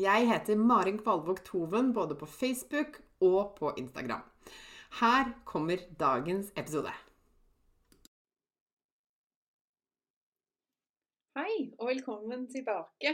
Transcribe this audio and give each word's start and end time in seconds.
Jeg 0.00 0.24
heter 0.24 0.56
Marin 0.56 0.96
Kvalvåg 0.96 1.42
Toven 1.44 1.90
både 1.92 2.14
på 2.16 2.26
Facebook 2.26 2.94
og 3.20 3.56
på 3.58 3.74
Instagram. 3.76 4.22
Her 5.00 5.32
kommer 5.44 5.82
dagens 6.00 6.48
episode. 6.56 6.88
Hei, 11.36 11.74
og 11.78 11.90
velkommen 11.90 12.48
tilbake. 12.48 13.12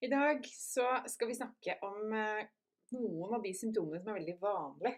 I 0.00 0.08
dag 0.08 0.48
skal 0.48 1.28
vi 1.28 1.36
snakke 1.36 1.76
om 1.84 2.16
eh, 2.16 2.40
noen 2.96 3.34
av 3.36 3.44
de 3.44 3.52
symptomene 3.52 4.00
som 4.00 4.08
er 4.14 4.20
veldig 4.22 4.36
vanlige 4.40 4.94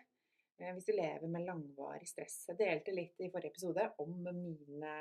eh, 0.62 0.70
hvis 0.76 0.86
du 0.86 0.92
lever 0.94 1.26
med 1.26 1.48
langvarig 1.48 2.06
stress. 2.06 2.44
Jeg 2.52 2.60
delte 2.62 2.94
litt 2.94 3.18
i 3.18 3.32
forrige 3.34 3.50
episode 3.50 3.88
om 3.98 4.14
mine 4.28 4.94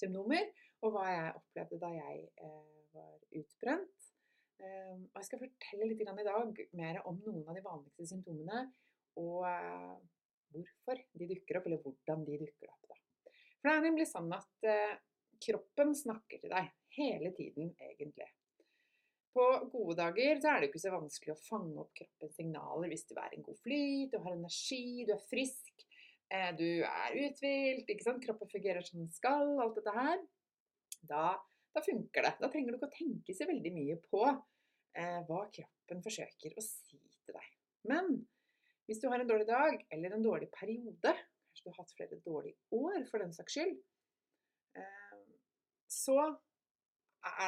symptomer 0.00 0.48
og 0.80 0.96
hva 0.96 1.04
jeg 1.12 1.36
opplevde 1.36 1.82
da 1.84 1.92
jeg 1.98 2.24
eh, 2.48 2.80
var 2.96 3.12
utbrent. 3.42 3.99
Ehm, 4.60 5.04
og 5.08 5.20
jeg 5.20 5.28
skal 5.28 5.42
fortelle 5.44 5.88
litt 5.88 6.02
i 6.02 6.06
dag 6.06 6.64
mer 6.76 7.00
om 7.08 7.20
noen 7.24 7.46
av 7.48 7.56
de 7.56 7.64
vanligste 7.64 8.08
symptomene, 8.10 8.64
og 9.20 9.46
eh, 9.48 9.94
hvorfor 10.54 11.00
de 11.20 11.28
dukker 11.30 11.60
opp, 11.60 11.70
eller 11.70 11.84
hvordan 11.84 12.26
de 12.26 12.40
dukker 12.42 12.72
opp. 12.72 12.90
Da. 12.90 12.98
For 13.60 13.68
det 13.68 13.76
er 13.76 13.86
nemlig 13.86 14.08
sånn 14.10 14.28
at 14.36 14.68
eh, 14.68 14.98
kroppen 15.40 15.94
snakker 15.96 16.42
til 16.42 16.52
deg 16.52 16.68
hele 16.98 17.32
tiden, 17.36 17.72
egentlig. 17.80 18.28
På 19.30 19.46
gode 19.70 19.94
dager 20.00 20.40
så 20.42 20.52
er 20.52 20.60
det 20.60 20.70
ikke 20.70 20.82
så 20.82 20.92
vanskelig 20.92 21.36
å 21.36 21.42
fange 21.44 21.76
opp 21.78 21.92
kroppens 21.94 22.34
signaler 22.34 22.90
hvis 22.90 23.06
du 23.06 23.14
er 23.14 23.30
i 23.30 23.38
en 23.38 23.46
god 23.46 23.60
flyt, 23.62 24.10
du 24.10 24.18
har 24.24 24.34
energi, 24.34 25.04
du 25.06 25.14
er 25.14 25.28
frisk, 25.30 25.86
eh, 26.34 26.50
du 26.58 26.82
er 26.82 27.18
uthvilt, 27.28 27.94
kroppen 28.26 28.50
fungerer 28.50 28.84
som 28.84 29.04
den 29.04 29.12
skal, 29.14 29.54
alt 29.62 29.78
dette 29.78 29.94
her. 29.94 30.26
Da 31.06 31.24
da 31.74 31.82
funker 31.84 32.26
det. 32.26 32.34
Da 32.40 32.50
trenger 32.50 32.72
du 32.72 32.78
ikke 32.78 32.90
å 32.90 32.96
tenke 32.96 33.36
så 33.36 33.46
veldig 33.48 33.72
mye 33.74 33.96
på 34.10 34.24
eh, 34.26 35.20
hva 35.28 35.40
kroppen 35.54 36.04
forsøker 36.04 36.56
å 36.56 36.64
si 36.64 36.98
til 36.98 37.36
deg. 37.36 37.48
Men 37.90 38.12
hvis 38.88 39.00
du 39.02 39.08
har 39.10 39.22
en 39.22 39.30
dårlig 39.30 39.46
dag 39.48 39.78
eller 39.94 40.16
en 40.16 40.24
dårlig 40.24 40.50
periode, 40.54 41.14
kanskje 41.14 41.64
du 41.64 41.72
har 41.72 41.80
hatt 41.82 41.96
flere 41.96 42.20
dårlige 42.24 42.58
år 42.76 43.04
for 43.10 43.22
den 43.22 43.34
saks 43.36 43.56
skyld, 43.56 43.76
eh, 44.76 45.20
så 45.90 46.16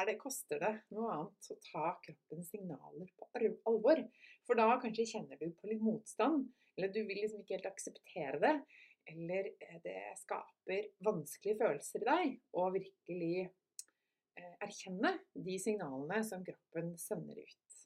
det, 0.07 0.17
koster 0.21 0.61
det 0.61 0.73
noe 0.93 1.11
annet 1.15 1.49
å 1.49 1.59
ta 1.65 1.87
kroppens 2.03 2.51
signaler 2.53 3.09
på 3.17 3.29
alvor. 3.69 4.03
For 4.45 4.59
da 4.59 4.75
kanskje 4.81 5.07
kjenner 5.15 5.39
du 5.39 5.49
på 5.57 5.69
litt 5.71 5.81
motstand, 5.83 6.45
eller 6.77 6.91
du 6.93 7.01
vil 7.07 7.21
liksom 7.23 7.41
ikke 7.41 7.57
helt 7.57 7.71
akseptere 7.71 8.41
det. 8.43 8.53
Eller 9.11 9.49
eh, 9.59 9.79
det 9.83 9.97
skaper 10.21 10.87
vanskelige 11.03 11.59
følelser 11.59 12.03
i 12.03 12.07
deg, 12.07 12.35
og 12.55 12.75
virkelig 12.77 13.49
erkjenne 14.63 15.13
de 15.33 15.57
signalene 15.61 16.21
som 16.25 16.43
kroppen 16.45 16.93
sender 16.99 17.39
ut. 17.39 17.79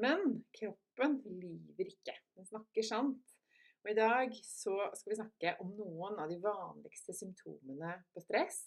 Men 0.00 0.42
kroppen 0.56 1.18
lyver 1.26 1.90
ikke. 1.92 2.14
Den 2.36 2.48
snakker 2.48 2.86
sant. 2.86 3.36
Og 3.82 3.90
I 3.90 3.98
dag 3.98 4.34
skal 4.38 5.10
vi 5.10 5.18
snakke 5.18 5.56
om 5.62 5.72
noen 5.74 6.20
av 6.22 6.30
de 6.30 6.38
vanligste 6.42 7.14
symptomene 7.18 7.96
på 8.14 8.22
stress 8.22 8.60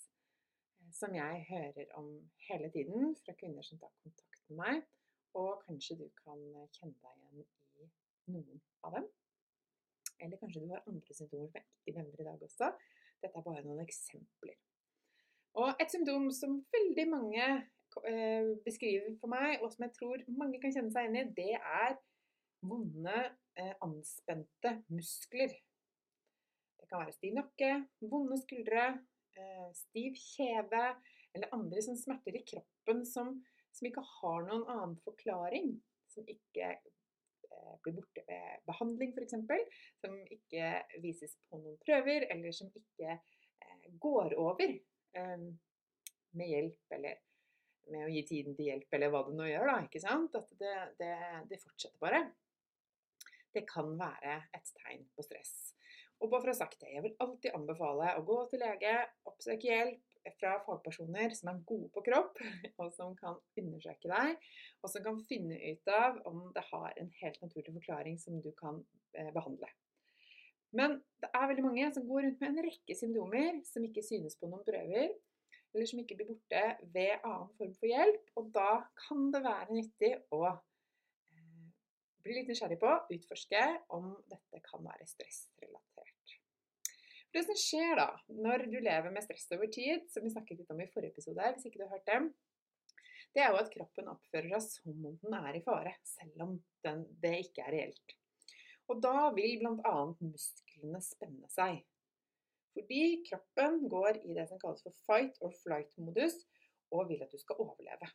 eh, 0.82 0.90
som 0.94 1.16
jeg 1.16 1.46
hører 1.50 1.94
om 2.00 2.10
hele 2.50 2.70
tiden 2.74 3.16
fra 3.22 3.36
kvinner 3.40 3.64
som 3.64 3.80
tar 3.80 3.94
kontakt 4.04 4.44
med 4.50 4.60
meg. 4.60 4.84
Og 5.40 5.64
kanskje 5.64 5.98
du 6.02 6.06
kan 6.20 6.42
kjenne 6.76 7.00
deg 7.00 7.24
igjen 7.24 7.48
i 7.80 7.88
noen 8.36 8.62
av 8.84 9.00
dem. 9.00 9.08
Eller 10.20 10.40
kanskje 10.40 10.64
du 10.64 10.70
har 10.72 10.84
andre 10.88 11.16
symptomer 11.16 11.50
som 11.52 11.60
jeg 11.62 11.96
ikke 11.96 12.24
i 12.24 12.28
dag 12.28 12.46
også. 12.50 12.72
Dette 13.24 13.40
er 13.40 13.48
bare 13.48 13.64
noen 13.66 13.84
eksempler. 13.84 14.60
Og 15.56 15.80
et 15.80 15.92
symptom 15.92 16.28
som 16.36 16.58
veldig 16.76 17.06
mange 17.08 17.46
eh, 18.10 18.48
beskriver 18.66 19.14
for 19.22 19.32
meg, 19.32 19.62
og 19.64 19.72
som 19.72 19.86
jeg 19.86 19.94
tror 19.96 20.24
mange 20.36 20.60
kan 20.60 20.74
kjenne 20.76 20.92
seg 20.92 21.08
inn 21.08 21.20
i, 21.22 21.26
det 21.38 21.54
er 21.56 21.96
vonde, 22.66 23.20
eh, 23.60 23.72
anspente 23.86 24.74
muskler. 24.92 25.54
Det 26.76 26.90
kan 26.90 27.06
være 27.06 27.16
stiv 27.16 27.38
nakke, 27.38 27.70
vonde 28.04 28.40
skuldre, 28.42 28.88
eh, 29.40 29.70
stiv 29.80 30.20
kjeve 30.20 30.90
eller 31.36 31.56
andre 31.56 31.84
som 31.84 31.96
smerter 32.00 32.36
i 32.36 32.44
kroppen 32.48 33.06
som, 33.08 33.32
som 33.76 33.88
ikke 33.88 34.04
har 34.10 34.44
noen 34.50 34.68
annen 34.72 35.00
forklaring. 35.08 35.74
Som 36.12 36.28
ikke 36.32 36.78
blir 37.84 37.96
borte 37.98 38.22
ved 38.28 38.62
behandling, 38.70 39.12
f.eks. 39.16 39.34
Som 40.00 40.14
ikke 40.32 40.70
vises 41.04 41.34
på 41.50 41.60
noen 41.60 41.76
prøver, 41.84 42.24
eller 42.32 42.56
som 42.56 42.70
ikke 42.72 43.18
går 44.00 44.36
over 44.40 44.72
med 45.16 46.50
hjelp, 46.50 46.82
eller 46.98 47.22
med 47.92 48.08
å 48.08 48.12
gi 48.12 48.24
tiden 48.28 48.56
til 48.58 48.72
hjelp, 48.72 48.90
eller 48.98 49.14
hva 49.14 49.22
det 49.28 49.36
nå 49.38 49.48
gjør, 49.50 49.70
da. 49.70 49.78
ikke 49.86 50.02
sant? 50.04 50.36
At 50.38 50.52
det, 50.60 50.74
det, 51.00 51.14
det 51.52 51.62
fortsetter 51.62 52.02
bare. 52.02 52.24
Det 53.56 53.64
kan 53.70 53.94
være 54.00 54.40
et 54.58 54.74
tegn 54.82 55.06
på 55.16 55.24
stress. 55.26 55.54
Og 56.24 56.32
bare 56.32 56.42
for 56.42 56.50
å 56.50 56.56
ha 56.56 56.58
sagt 56.58 56.82
det, 56.82 56.92
jeg 56.96 57.04
vil 57.04 57.16
alltid 57.24 57.56
anbefale 57.56 58.12
å 58.18 58.26
gå 58.28 58.38
til 58.52 58.62
lege, 58.64 58.94
oppsøke 59.28 59.68
hjelp 59.68 60.36
fra 60.40 60.56
fagpersoner 60.66 61.36
som 61.38 61.52
er 61.52 61.64
gode 61.70 61.92
på 61.94 62.04
kropp, 62.08 62.40
og 62.82 62.92
som 62.96 63.14
kan 63.20 63.38
undersøke 63.60 64.10
deg, 64.10 64.46
og 64.82 64.92
som 64.92 65.04
kan 65.06 65.20
finne 65.30 65.60
ut 65.60 65.92
av 65.92 66.22
om 66.30 66.48
det 66.56 66.64
har 66.72 66.96
en 67.02 67.12
helt 67.22 67.42
naturlig 67.44 67.76
forklaring 67.76 68.18
som 68.22 68.40
du 68.42 68.52
kan 68.58 68.82
eh, 69.18 69.32
behandle. 69.36 69.70
Men 70.76 70.98
det 71.24 71.30
er 71.32 71.48
veldig 71.50 71.64
mange 71.66 71.88
som 71.96 72.06
går 72.08 72.26
rundt 72.26 72.42
med 72.44 72.52
en 72.52 72.68
rekke 72.68 72.98
symptomer 72.98 73.62
som 73.68 73.86
ikke 73.88 74.04
synes 74.06 74.36
på 74.40 74.50
noen 74.52 74.66
prøver, 74.68 75.14
eller 75.76 75.90
som 75.90 76.02
ikke 76.02 76.18
blir 76.20 76.30
borte 76.30 76.64
ved 76.94 77.14
annen 77.18 77.52
form 77.58 77.74
for 77.80 77.92
hjelp. 77.92 78.32
Og 78.40 78.52
da 78.56 78.70
kan 79.06 79.30
det 79.34 79.44
være 79.46 79.76
nyttig 79.76 80.12
å 80.36 80.42
eh, 80.52 81.68
bli 82.24 82.38
litt 82.40 82.52
nysgjerrig 82.52 82.80
på, 82.82 82.92
utforske 83.18 83.64
om 83.96 84.14
dette 84.32 84.64
kan 84.68 84.84
være 84.84 85.08
stressrelatert. 85.10 86.36
Det 87.36 87.44
som 87.44 87.58
skjer 87.60 87.98
da, 88.00 88.10
når 88.32 88.68
du 88.72 88.78
lever 88.80 89.12
med 89.12 89.24
stress 89.26 89.50
over 89.52 89.68
tid, 89.72 90.06
som 90.12 90.24
vi 90.24 90.32
snakket 90.32 90.62
litt 90.62 90.70
om 90.72 90.80
i 90.80 90.92
forrige 90.92 91.16
episode, 91.16 91.50
hvis 91.56 91.68
ikke 91.68 91.82
du 91.82 91.88
har 91.88 91.98
hørt 91.98 92.08
dem, 92.08 92.30
det 93.36 93.44
er 93.44 93.52
jo 93.52 93.60
at 93.60 93.72
kroppen 93.74 94.08
oppfører 94.08 94.54
seg 94.64 94.78
som 94.78 95.10
om 95.10 95.18
den 95.20 95.36
er 95.36 95.58
i 95.58 95.64
fare, 95.66 95.92
selv 96.08 96.46
om 96.46 96.54
den, 96.88 97.02
det 97.20 97.34
ikke 97.50 97.66
er 97.66 97.76
reelt. 97.76 98.16
Og 98.88 99.02
da 99.04 99.32
vil 99.36 99.58
bl.a. 99.60 99.98
musklene 100.76 101.02
spenne 101.04 101.50
seg. 101.52 101.84
Fordi 102.76 103.24
kroppen 103.30 103.86
går 103.90 104.20
i 104.26 104.36
det 104.36 104.48
som 104.50 104.60
kalles 104.60 104.84
for 104.84 104.96
fight 105.08 105.38
or 105.42 105.54
flight-modus, 105.64 106.44
og 106.92 107.10
vil 107.10 107.24
at 107.24 107.32
du 107.32 107.40
skal 107.40 107.60
overleve. 107.64 108.10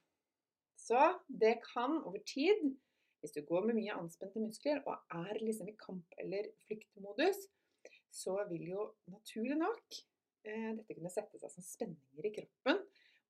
Så 0.76 1.00
det 1.26 1.60
kan 1.64 1.98
over 2.04 2.20
tid, 2.26 2.76
hvis 3.20 3.32
du 3.32 3.42
går 3.44 3.66
med 3.66 3.76
mye 3.76 3.96
anspente 3.96 4.40
muskler 4.40 4.80
og 4.86 5.00
er 5.12 5.40
liksom 5.40 5.68
i 5.68 5.76
kamp- 5.80 6.14
eller 6.18 6.48
flyktmodus, 6.66 7.40
så 8.10 8.36
vil 8.48 8.68
jo 8.72 8.86
naturlig 9.06 9.58
nok 9.60 9.98
eh, 10.44 10.72
dette 10.76 10.94
kunne 10.96 11.12
sette 11.12 11.38
seg 11.40 11.52
som 11.52 11.64
spenninger 11.64 12.26
i 12.26 12.32
kroppen 12.38 12.80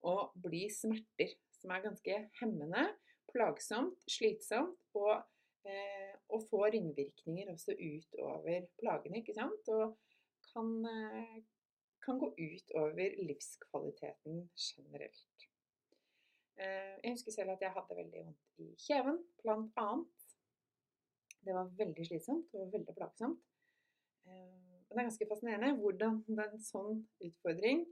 og 0.06 0.36
bli 0.40 0.68
smerter 0.72 1.34
som 1.58 1.74
er 1.74 1.84
ganske 1.84 2.16
hemmende 2.40 2.86
plagsomt, 3.30 3.98
slitsomt 4.10 4.78
og, 4.96 5.20
og 6.30 6.44
får 6.48 6.70
ringvirkninger 6.74 7.50
også 7.52 7.74
utover 7.76 8.66
plagene, 8.80 9.20
ikke 9.20 9.34
sant? 9.36 9.68
Og 9.74 9.96
kan, 10.52 10.68
eh, 10.86 11.42
kan 12.04 12.18
gå 12.18 12.28
utover 12.38 13.16
livskvaliteten 13.28 14.50
generelt. 14.56 15.48
Eh, 16.56 16.96
jeg 17.04 17.12
husker 17.12 17.32
selv 17.32 17.50
at 17.50 17.60
jeg 17.60 17.72
hadde 17.76 17.96
veldig 17.96 18.24
vondt 18.24 18.64
i 18.64 18.74
kjeven, 18.86 19.20
blant 19.42 19.72
annet. 19.76 20.26
Det 21.44 21.54
var 21.56 21.70
veldig 21.76 22.06
slitsomt 22.06 22.54
og 22.54 22.72
veldig 22.72 22.94
plagsomt. 22.96 23.40
Eh, 24.26 24.80
det 24.88 24.98
er 24.98 25.02
ganske 25.02 25.28
fascinerende 25.30 25.78
hvordan 25.80 26.22
en 26.28 26.60
sånn 26.60 27.04
utfordring 27.24 27.86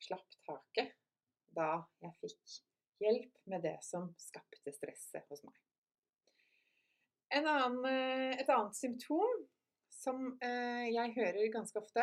slapp 0.00 0.38
taket 0.46 0.94
da 1.56 1.84
jeg 2.02 2.16
fikk 2.22 2.54
hjelp 3.02 3.38
med 3.50 3.62
det 3.66 3.76
som 3.84 4.08
skapte 4.18 4.72
stresset 4.72 5.28
hos 5.28 5.44
meg. 5.44 5.58
Annen, 7.34 7.80
eh, 7.90 8.36
et 8.38 8.54
annet 8.54 8.78
symptom 8.78 9.42
som 9.94 10.34
jeg 10.44 11.12
hører 11.16 11.46
ganske 11.54 11.80
ofte, 11.80 12.02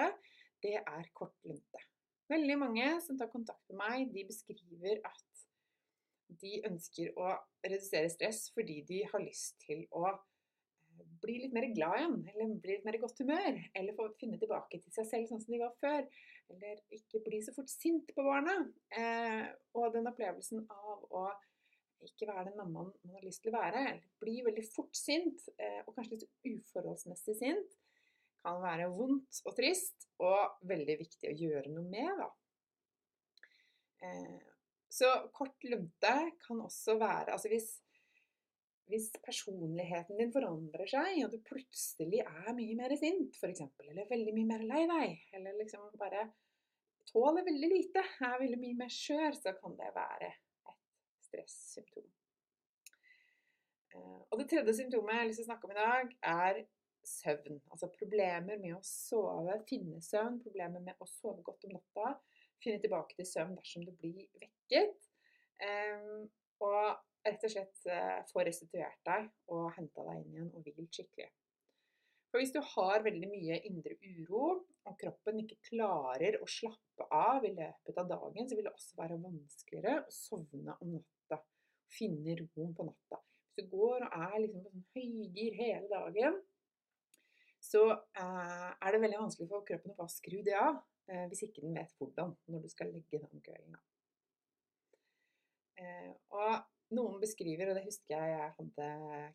det 0.64 0.80
er 0.80 1.10
kort 1.14 1.36
lunte. 1.46 1.82
Veldig 2.32 2.56
mange 2.58 2.86
som 3.06 3.18
tar 3.20 3.30
kontakt 3.30 3.62
med 3.70 3.78
meg, 3.78 4.14
de 4.16 4.24
beskriver 4.26 5.04
at 5.06 5.32
de 6.40 6.60
ønsker 6.68 7.14
å 7.20 7.32
redusere 7.66 8.10
stress 8.12 8.46
fordi 8.56 8.82
de 8.88 9.02
har 9.12 9.24
lyst 9.24 9.58
til 9.66 9.84
å 9.98 10.06
eh, 10.08 11.06
bli 11.24 11.38
litt 11.44 11.56
mer 11.56 11.68
glad 11.76 12.00
igjen, 12.00 12.18
eller 12.32 12.54
bli 12.64 12.78
litt 12.78 12.88
mer 12.88 12.98
i 12.98 13.02
godt 13.02 13.22
humør. 13.24 13.60
Eller 13.78 13.98
få 13.98 14.08
finne 14.22 14.40
tilbake 14.42 14.80
til 14.82 14.96
seg 14.96 15.10
selv 15.10 15.30
sånn 15.30 15.44
som 15.44 15.54
de 15.54 15.62
var 15.62 15.76
før. 15.84 16.08
Eller 16.52 16.82
ikke 16.96 17.24
bli 17.26 17.42
så 17.46 17.54
fort 17.56 17.72
sint 17.72 18.12
på 18.16 18.26
barna. 18.26 18.58
Eh, 18.96 19.46
og 19.78 19.92
den 19.96 20.10
opplevelsen 20.12 20.66
av 20.72 21.06
å 21.12 21.28
ikke 22.08 22.28
være 22.30 22.50
den 22.50 22.58
mammaen 22.60 22.92
man 23.06 23.18
har 23.18 23.26
lyst 23.26 23.44
til 23.44 23.52
å 23.52 23.60
være, 23.60 23.84
bli 24.22 24.40
veldig 24.46 24.64
fort 24.72 24.98
sint, 24.98 25.48
eh, 25.58 25.82
og 25.86 25.96
kanskje 25.96 26.18
litt 26.18 26.52
uforholdsmessig 26.52 27.38
sint, 27.40 27.78
kan 28.42 28.58
være 28.64 28.90
vondt 28.94 29.42
og 29.46 29.56
trist, 29.58 30.08
og 30.22 30.66
veldig 30.70 30.98
viktig 31.04 31.30
å 31.30 31.38
gjøre 31.38 31.74
noe 31.76 31.86
med. 31.86 32.24
Da. 32.24 32.30
Eh, 34.08 34.40
så 34.92 35.12
kort 35.36 35.64
lunte 35.64 36.16
kan 36.42 36.60
også 36.66 36.98
være 37.00 37.32
Altså 37.36 37.52
hvis, 37.52 37.68
hvis 38.92 39.08
personligheten 39.24 40.18
din 40.20 40.34
forandrer 40.34 40.90
seg, 40.90 41.22
og 41.26 41.36
du 41.36 41.40
plutselig 41.46 42.24
er 42.26 42.52
mye 42.58 42.78
mer 42.80 42.96
sint, 43.00 43.38
f.eks., 43.38 43.64
eller 43.88 44.10
veldig 44.10 44.36
mye 44.36 44.50
mer 44.56 44.66
lei 44.74 44.86
deg, 44.90 45.28
eller 45.38 45.60
liksom 45.62 45.86
bare 46.02 46.26
tåler 47.12 47.46
veldig 47.46 47.70
lite, 47.72 48.04
er 48.26 48.40
veldig 48.42 48.60
mye 48.62 48.80
mer 48.84 48.92
skjør, 48.94 49.38
så 49.38 49.54
kan 49.58 49.78
det 49.80 49.94
være 49.96 50.32
stressymptom. 51.32 52.12
Eh, 53.96 54.22
og 54.28 54.38
det 54.40 54.50
tredje 54.52 54.78
symptomet 54.78 55.16
jeg 55.16 55.24
har 55.24 55.32
lyst 55.32 55.42
til 55.44 55.48
å 55.48 55.52
snakke 55.52 55.68
om 55.68 55.76
i 55.76 55.82
dag, 55.82 56.14
er 56.36 56.62
søvn. 57.08 57.58
Altså 57.74 57.90
problemer 57.96 58.60
med 58.62 58.76
å 58.78 58.84
sove, 58.86 59.58
finne 59.70 60.04
søvn, 60.06 60.38
problemer 60.44 60.84
med 60.86 61.00
å 61.02 61.10
sove 61.10 61.42
godt 61.48 61.66
om 61.66 61.80
natta 61.80 62.20
finne 62.62 62.82
tilbake 62.82 63.18
til 63.18 63.28
søvn 63.28 63.56
dersom 63.58 63.86
du 63.88 63.94
blir 63.98 64.28
vekket. 64.42 65.08
Um, 65.62 66.28
og 66.62 66.98
rett 67.26 67.46
og 67.46 67.54
slett 67.54 67.86
uh, 67.90 68.22
få 68.32 68.46
restituert 68.46 69.00
deg 69.08 69.30
og 69.54 69.70
henta 69.78 70.06
deg 70.08 70.22
inn 70.22 70.36
igjen 70.36 70.52
og 70.58 70.66
hvilt 70.66 70.98
skikkelig. 70.98 71.30
For 72.32 72.40
hvis 72.40 72.54
du 72.56 72.62
har 72.64 73.04
veldig 73.04 73.28
mye 73.28 73.58
indre 73.68 73.98
uro, 74.08 74.62
og 74.88 74.94
kroppen 74.98 75.42
ikke 75.44 75.60
klarer 75.68 76.38
å 76.42 76.48
slappe 76.50 77.06
av 77.14 77.44
i 77.46 77.52
løpet 77.54 77.98
av 78.00 78.08
dagen, 78.10 78.48
så 78.48 78.56
vil 78.56 78.66
det 78.70 78.72
også 78.72 78.98
være 78.98 79.20
vanskeligere 79.22 79.98
å 80.06 80.14
sovne 80.16 80.78
om 80.80 80.96
natta. 80.96 81.21
Finne 81.92 82.38
roen 82.40 82.72
på 82.78 82.88
natta. 82.88 83.20
Hvis 83.52 83.66
du 83.66 83.74
går 83.74 84.06
og 84.08 84.16
er 84.16 84.38
liksom 84.40 84.64
på 84.64 84.72
sånn 84.72 84.88
høygir 84.96 85.58
hele 85.60 85.88
dagen, 85.92 86.40
så 87.62 87.84
uh, 87.94 88.70
er 88.74 88.96
det 88.96 89.02
veldig 89.04 89.20
vanskelig 89.22 89.50
for 89.52 89.66
kroppen 89.68 89.94
å 89.94 90.00
få 90.00 90.08
skru 90.10 90.40
det 90.46 90.56
av. 90.58 90.80
Eh, 91.12 91.26
hvis 91.32 91.44
ikke 91.48 91.64
den 91.64 91.76
vet 91.76 91.94
hvordan 92.00 92.36
når 92.52 92.62
du 92.64 92.70
skal 92.72 92.92
legge 92.94 93.20
den 93.20 93.42
kvelden. 93.44 93.78
Eh, 95.82 96.12
og 96.38 96.96
noen 96.96 97.20
beskriver, 97.24 97.72
og 97.72 97.78
det 97.78 97.86
husker 97.88 98.14
jeg 98.14 98.34
jeg 98.36 98.54
hadde 98.58 98.88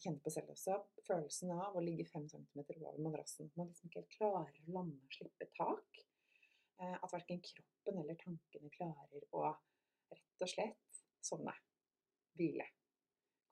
kjent 0.05 0.23
på 0.25 0.33
selv 0.33 0.53
også, 0.55 0.79
følelsen 1.09 1.53
av 1.57 1.77
å 1.77 1.85
ligge 1.85 2.07
fem 2.09 2.27
centimeter 2.31 2.79
over 2.81 3.01
madrassen. 3.09 3.51
Man 3.59 3.71
liksom 3.73 3.91
ikke 3.91 4.03
helt 4.03 4.17
klarer 4.17 4.61
å 4.63 4.77
lande 4.79 5.01
og 5.03 5.19
slippe 5.19 5.49
tak. 5.59 6.03
Eh, 6.81 6.97
at 6.97 7.13
verken 7.13 7.43
kroppen 7.45 8.03
eller 8.03 8.21
tankene 8.21 8.73
klarer 8.75 9.29
å 9.37 9.47
rett 10.13 10.45
og 10.45 10.53
slett 10.53 11.03
sovne. 11.25 11.55
Hvile. 12.37 12.67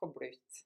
Koble 0.01 0.31
ut. 0.35 0.63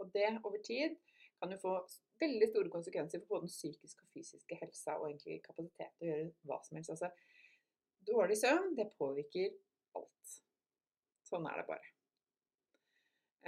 Og 0.00 0.12
det 0.14 0.30
over 0.44 0.62
tid 0.64 0.96
kan 1.40 1.52
jo 1.52 1.60
få 1.60 1.74
veldig 2.20 2.48
store 2.48 2.72
konsekvenser 2.72 3.20
for 3.20 3.34
både 3.34 3.46
den 3.46 3.54
psykiske 3.54 4.04
og 4.04 4.12
fysiske 4.14 4.58
helsa 4.60 4.96
og 5.00 5.08
egentlig 5.08 5.40
kapasitet 5.44 5.94
til 5.96 6.06
å 6.06 6.10
gjøre 6.10 6.32
hva 6.48 6.58
som 6.64 6.76
helst. 6.76 6.92
Altså, 6.94 7.10
dårlig 8.08 8.36
søvn, 8.40 8.74
det 8.76 8.90
påvirker 8.98 9.56
alt. 9.96 10.36
Sånn 11.28 11.48
er 11.48 11.60
det 11.60 11.66
bare. 11.68 11.94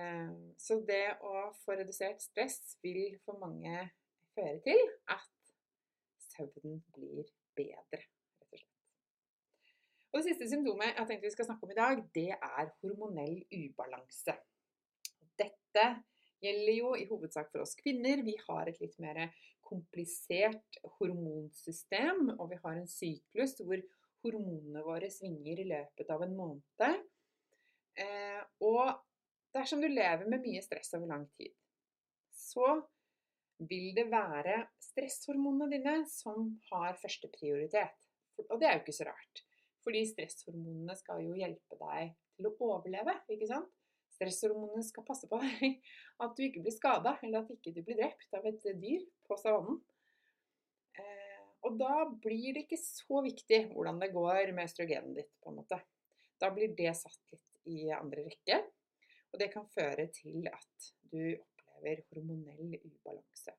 Ehm, 0.00 0.54
så 0.60 0.78
det 0.88 1.18
å 1.20 1.50
få 1.64 1.76
redusert 1.76 2.24
stress 2.24 2.78
vil 2.84 3.18
for 3.26 3.40
mange 3.42 3.90
føre 4.32 4.58
til 4.64 4.80
at 5.12 5.52
søvnen 6.30 6.80
blir 6.96 7.28
bedre, 7.58 8.06
og 10.12 10.18
det 10.18 10.26
siste 10.26 10.48
symptomet 10.50 10.92
jeg 10.92 11.08
tenkte 11.08 11.24
vi 11.24 11.32
skal 11.32 11.48
snakke 11.48 11.66
om 11.66 11.72
i 11.72 11.78
dag, 11.78 12.02
det 12.14 12.30
er 12.36 12.72
hormonell 12.82 13.38
ubalanse. 13.48 14.34
Dette 15.40 15.86
gjelder 16.42 16.76
jo 16.76 16.92
i 16.98 17.06
hovedsak 17.08 17.48
for 17.52 17.64
oss 17.64 17.72
kvinner. 17.78 18.20
Vi 18.26 18.34
har 18.44 18.68
et 18.68 18.80
litt 18.82 18.98
mer 19.00 19.22
komplisert 19.64 20.78
hormonsystem, 20.98 22.34
og 22.36 22.50
vi 22.50 22.60
har 22.60 22.76
en 22.76 22.90
syklus 22.90 23.56
hvor 23.62 23.80
hormonene 24.22 24.84
våre 24.84 25.08
svinger 25.10 25.62
i 25.62 25.68
løpet 25.70 26.12
av 26.12 26.26
en 26.26 26.36
måned. 26.36 26.98
Eh, 27.96 28.42
og 28.64 28.92
dersom 29.56 29.80
du 29.80 29.88
lever 29.88 30.28
med 30.28 30.44
mye 30.44 30.60
stress 30.64 30.92
over 30.98 31.08
lang 31.08 31.24
tid, 31.38 31.54
så 32.36 32.82
vil 33.62 33.92
det 33.96 34.08
være 34.10 34.58
stresshormonene 34.82 35.70
dine 35.72 35.96
som 36.10 36.50
har 36.70 36.98
førsteprioritet. 37.00 37.96
Og 38.48 38.58
det 38.60 38.68
er 38.68 38.76
jo 38.76 38.84
ikke 38.84 38.96
så 38.96 39.08
rart. 39.08 39.44
Fordi 39.82 40.02
stresshormonene 40.06 40.96
skal 40.98 41.22
jo 41.24 41.36
hjelpe 41.38 41.78
deg 41.80 42.12
til 42.36 42.48
å 42.48 42.52
overleve, 42.68 43.16
ikke 43.32 43.48
sant? 43.50 43.70
Stresshormonene 44.12 44.84
skal 44.86 45.06
passe 45.06 45.28
på 45.30 45.38
deg, 45.42 45.80
at 46.24 46.36
du 46.36 46.44
ikke 46.46 46.62
blir 46.64 46.74
skada, 46.74 47.16
eller 47.22 47.42
at 47.42 47.54
ikke 47.54 47.74
du 47.74 47.82
blir 47.86 47.98
drept 47.98 48.38
av 48.38 48.46
et 48.48 48.68
dyr 48.82 49.06
på 49.26 49.38
savannen. 49.40 49.80
Eh, 50.98 51.40
og 51.66 51.80
da 51.80 52.04
blir 52.12 52.52
det 52.54 52.66
ikke 52.66 52.80
så 52.82 53.22
viktig 53.24 53.64
hvordan 53.72 53.98
det 54.02 54.12
går 54.14 54.52
med 54.54 54.68
østrogenet 54.68 55.18
ditt, 55.22 55.32
på 55.42 55.50
en 55.50 55.58
måte. 55.62 55.80
Da 56.42 56.50
blir 56.54 56.74
det 56.78 56.94
satt 56.98 57.34
litt 57.34 57.70
i 57.70 57.90
andre 57.94 58.26
rekke, 58.26 58.62
og 59.32 59.40
det 59.40 59.52
kan 59.52 59.68
føre 59.72 60.08
til 60.14 60.46
at 60.50 60.92
du 61.10 61.22
opplever 61.38 62.02
hormonell 62.12 62.76
ubalanse. 62.82 63.54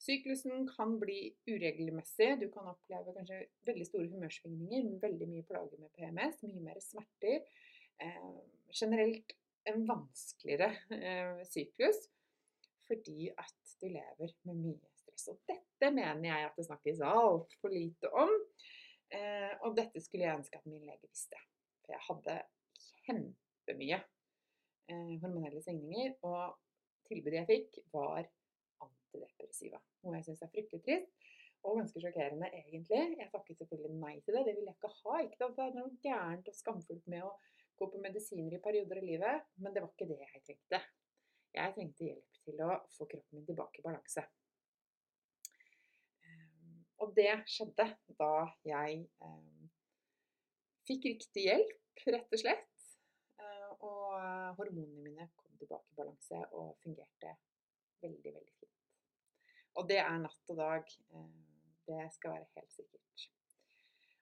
Syklusen 0.00 0.64
kan 0.68 0.94
bli 1.00 1.18
uregelmessig. 1.50 2.30
Du 2.40 2.46
kan 2.54 2.70
oppleve 2.70 3.12
kanskje 3.16 3.42
veldig 3.68 3.86
store 3.88 4.08
humørsvingninger, 4.14 4.94
veldig 5.02 5.28
mye 5.28 5.44
plager 5.48 5.82
med 5.82 5.92
PMS, 5.96 6.40
mye 6.46 6.62
mer 6.70 6.80
smerter. 6.84 7.44
Eh, 8.00 8.38
generelt 8.72 9.34
en 9.68 9.84
vanskeligere 9.88 10.70
eh, 10.96 11.42
syklus 11.44 12.06
fordi 12.90 13.28
at 13.38 13.74
du 13.78 13.86
lever 13.86 14.32
med 14.48 14.56
mye 14.64 14.88
stress. 14.98 15.28
Og 15.30 15.36
dette 15.46 15.90
mener 15.94 16.26
jeg 16.26 16.48
at 16.48 16.56
det 16.58 16.66
snakkes 16.66 17.02
altfor 17.06 17.70
lite 17.70 18.10
om. 18.10 18.32
Eh, 19.14 19.52
og 19.66 19.76
dette 19.78 20.02
skulle 20.02 20.26
jeg 20.26 20.40
ønske 20.40 20.58
at 20.58 20.66
min 20.66 20.82
lege 20.88 21.06
visste. 21.06 21.38
For 21.84 21.94
jeg 21.94 22.02
hadde 22.08 22.36
kjempemye 23.06 24.00
eh, 24.00 25.14
hormonelle 25.22 25.62
svingninger. 25.62 26.16
Og 26.26 26.56
tilbudet 27.06 27.44
jeg 27.44 27.50
fikk, 27.52 27.80
var 27.94 28.26
antidepressiva. 28.86 29.80
Noe 30.04 30.18
jeg 30.18 30.28
syns 30.30 30.44
er 30.46 30.52
fryktelig 30.54 30.82
trist. 30.86 31.28
Og 31.60 31.76
ganske 31.76 32.00
sjokkerende, 32.00 32.48
egentlig. 32.56 33.00
Jeg 33.20 33.28
takket 33.34 33.58
selvfølgelig 33.60 33.96
nei 34.00 34.14
til 34.24 34.36
det. 34.36 34.46
Det 34.46 34.54
ville 34.56 34.72
jeg 34.72 34.78
ikke 34.78 34.92
ha. 34.96 35.16
Ikke 35.26 35.48
at 35.48 35.56
det 35.58 35.64
er 35.66 35.74
noe 35.76 35.90
gærent 36.06 36.48
og 36.48 36.56
skamfullt 36.56 37.10
med 37.12 37.26
å 37.28 37.34
gå 37.80 37.88
på 37.92 38.00
medisiner 38.00 38.56
i 38.56 38.62
perioder 38.64 39.00
av 39.00 39.06
livet, 39.08 39.46
men 39.60 39.74
det 39.74 39.82
var 39.84 39.92
ikke 39.92 40.08
det 40.08 40.18
jeg 40.20 40.42
trengte. 40.46 40.80
Jeg 41.56 41.74
trengte 41.76 42.06
hjelp 42.06 42.40
til 42.46 42.62
å 42.64 42.76
få 42.94 43.06
kroppen 43.10 43.38
min 43.38 43.46
tilbake 43.48 43.80
i 43.80 43.84
balanse. 43.84 44.24
Ehm, 46.24 46.80
og 47.00 47.14
det 47.16 47.32
skjedde 47.50 47.86
da 48.20 48.32
jeg 48.68 49.04
eh, 49.26 49.70
fikk 50.88 51.08
riktig 51.12 51.46
hjelp, 51.48 52.04
rett 52.16 52.36
og 52.36 52.42
slett. 52.44 52.84
Eh, 53.40 53.70
og 53.80 54.56
hormonene 54.60 55.04
mine 55.04 55.30
kom 55.36 55.56
tilbake 55.60 55.92
i 55.92 56.00
balanse 56.02 56.44
og 56.52 56.76
fungerte 56.84 57.36
veldig, 58.02 58.32
veldig 58.34 58.56
fint. 58.56 58.76
Og 59.78 59.86
det 59.88 60.00
er 60.02 60.18
natt 60.22 60.52
og 60.52 60.58
dag. 60.58 60.96
Eh, 61.14 61.28
det 61.90 62.08
skal 62.14 62.36
være 62.36 62.48
helt 62.56 62.74
sikkert. 62.74 63.28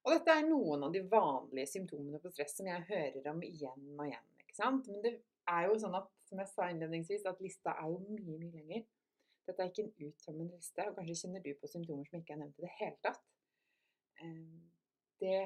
Og 0.06 0.14
dette 0.14 0.32
er 0.32 0.46
noen 0.48 0.86
av 0.86 0.92
de 0.94 1.02
vanlige 1.10 1.68
symptomene 1.74 2.20
på 2.22 2.30
stress 2.32 2.54
som 2.56 2.68
jeg 2.70 2.86
hører 2.88 3.26
om 3.32 3.42
igjen 3.44 3.90
og 3.98 4.06
igjen. 4.06 4.28
ikke 4.40 4.56
sant? 4.56 4.86
Men 4.88 5.02
det 5.04 5.12
er 5.52 5.66
jo 5.68 5.74
sånn 5.82 5.96
at, 5.98 6.08
som 6.28 6.40
jeg 6.40 6.50
sa 6.52 6.68
innledningsvis, 6.72 7.26
at 7.28 7.42
lista 7.44 7.74
er 7.76 7.90
jo 7.92 7.98
mye, 8.06 8.38
mye 8.38 8.54
lenger. 8.54 8.86
Dette 9.48 9.64
er 9.64 9.72
ikke 9.72 9.84
en 9.86 10.08
uttømmende 10.08 10.56
liste, 10.56 10.84
og 10.84 10.96
kanskje 10.96 11.16
kjenner 11.22 11.44
du 11.44 11.50
på 11.60 11.70
symptomer 11.72 12.08
som 12.08 12.20
ikke 12.20 12.34
er 12.36 12.40
nevnt 12.42 12.60
i 12.60 12.64
det 12.66 12.74
hele 12.78 12.98
tatt. 13.04 13.22
Ehm, 14.24 14.68
det 15.22 15.38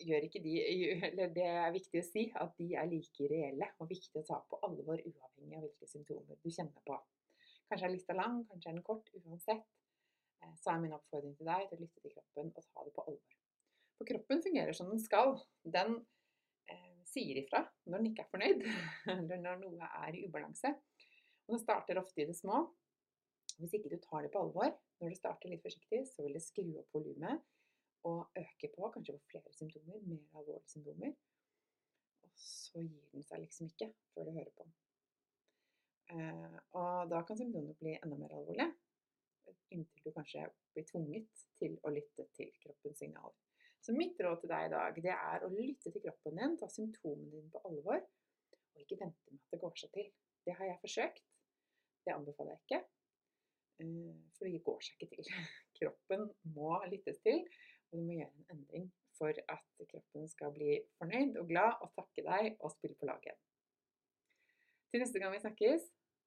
gjør 0.00 0.26
ikke 0.26 0.42
de 0.42 0.54
Eller 1.10 1.32
det 1.34 1.46
er 1.46 1.74
viktig 1.74 2.00
å 2.00 2.06
si 2.06 2.24
at 2.42 2.54
de 2.58 2.72
er 2.80 2.88
like 2.90 3.28
reelle 3.30 3.68
og 3.78 3.90
viktig 3.90 4.22
å 4.22 4.26
ta 4.26 4.40
på 4.50 4.58
alvor, 4.66 5.02
uavhengig 5.02 5.58
av 5.58 5.66
hvilke 5.66 5.90
symptomer 5.90 6.38
du 6.42 6.50
kjenner 6.50 6.86
på. 6.86 6.98
Kanskje 7.70 7.86
er 7.86 7.94
lista 7.94 8.16
lang, 8.18 8.40
kanskje 8.50 8.72
er 8.72 8.78
den 8.78 8.86
kort. 8.86 9.10
Uansett 9.20 9.62
eh, 10.42 10.54
så 10.58 10.72
er 10.72 10.80
min 10.82 10.96
oppfordring 10.96 11.36
til 11.38 11.46
deg 11.46 11.68
til 11.68 11.78
å 11.78 11.84
lytte 11.84 12.02
til 12.02 12.14
kroppen 12.16 12.50
og 12.50 12.66
ta 12.66 12.86
det 12.86 12.94
på 12.96 13.04
alvor. 13.06 13.36
For 14.00 14.08
kroppen 14.08 14.42
fungerer 14.42 14.74
som 14.74 14.90
den 14.90 15.02
skal. 15.02 15.36
Den 15.62 16.00
eh, 16.72 17.00
sier 17.06 17.38
ifra 17.38 17.62
når 17.86 17.96
den 18.00 18.10
ikke 18.10 18.26
er 18.26 18.32
fornøyd, 18.34 18.66
eller 19.14 19.44
når 19.44 19.62
noe 19.62 19.94
er 20.02 20.18
i 20.18 20.24
ubalanse. 20.26 20.74
Og 21.46 21.54
den 21.54 21.62
starter 21.62 22.02
ofte 22.02 22.24
i 22.24 22.28
det 22.28 22.36
små. 22.38 22.64
Hvis 23.60 23.78
ikke 23.78 23.92
du 23.92 23.98
tar 24.02 24.24
det 24.24 24.34
på 24.34 24.42
alvor 24.42 24.72
når 25.00 25.14
du 25.14 25.18
starter 25.18 25.52
litt 25.52 25.64
forsiktig, 25.64 26.04
så 26.10 26.24
vil 26.24 26.36
det 26.36 26.44
skru 26.44 26.66
opp 26.80 26.94
volumet 26.96 27.40
og 28.08 28.38
øke 28.40 28.70
på, 28.74 28.90
kanskje 28.94 29.16
på 29.16 29.32
flere 29.32 29.52
symptomer, 29.52 30.00
mer 30.08 30.38
alvorlige 30.40 30.72
symptomer. 30.72 31.12
Og 32.24 32.30
så 32.36 32.82
gir 32.82 33.08
den 33.12 33.24
seg 33.26 33.44
liksom 33.44 33.68
ikke 33.68 33.92
før 34.14 34.28
du 34.28 34.38
hører 34.38 34.54
på. 34.56 34.68
Og 36.10 37.10
da 37.10 37.20
kan 37.26 37.38
symptomene 37.38 37.76
bli 37.78 37.96
enda 37.98 38.16
mer 38.18 38.34
alvorlige, 38.34 38.70
inntil 39.74 40.06
du 40.06 40.14
kanskje 40.14 40.46
blir 40.74 40.86
tvunget 40.88 41.44
til 41.60 41.76
å 41.86 41.92
lytte 41.94 42.26
til 42.36 42.50
kroppens 42.62 42.98
signaler. 43.02 43.36
Så 43.80 43.94
mitt 43.96 44.18
råd 44.20 44.42
til 44.42 44.50
deg 44.52 44.66
i 44.66 44.72
dag 44.74 44.98
det 45.06 45.12
er 45.14 45.44
å 45.46 45.50
lytte 45.54 45.92
til 45.92 46.02
kroppen 46.04 46.36
din, 46.36 46.56
ta 46.60 46.68
symptomene 46.68 47.30
dine 47.32 47.52
på 47.52 47.62
alvor, 47.68 48.02
og 48.74 48.82
ikke 48.82 48.98
vente 49.00 49.32
med 49.32 49.40
at 49.40 49.54
det 49.54 49.60
går 49.62 49.76
seg 49.80 49.92
til. 49.96 50.08
Det 50.46 50.56
har 50.58 50.68
jeg 50.68 50.82
forsøkt. 50.82 51.22
Det 52.04 52.14
anbefaler 52.16 52.56
jeg 52.56 52.64
ikke. 52.66 52.80
Eh, 53.84 54.16
for 54.36 54.48
det 54.48 54.62
går 54.68 54.80
seg 54.84 55.04
ikke 55.04 55.10
til. 55.14 55.30
Kroppen 55.80 56.26
må 56.56 56.74
lyttes 56.92 57.22
til, 57.24 57.44
og 57.90 57.98
du 57.98 58.04
må 58.04 58.18
gjøre 58.18 58.34
en 58.42 58.56
endring 58.56 58.90
for 59.16 59.36
at 59.52 59.64
kroppen 59.90 60.28
skal 60.32 60.52
bli 60.56 60.78
fornøyd 60.96 61.36
og 61.40 61.48
glad 61.50 61.82
og 61.84 61.90
takke 61.96 62.24
deg 62.24 62.54
og 62.60 62.72
spille 62.72 62.96
på 62.96 63.08
lag 63.08 63.20
igjen. 63.26 63.40
Til 64.90 65.02
neste 65.02 65.20
gang 65.20 65.34
vi 65.34 65.42
snakkes, 65.42 65.84